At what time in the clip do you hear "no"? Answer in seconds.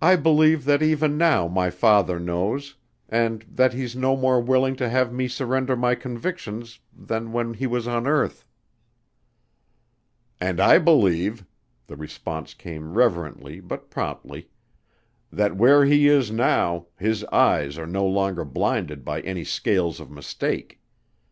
3.96-4.14, 17.88-18.06